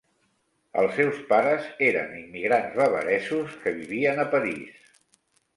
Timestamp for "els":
0.83-0.95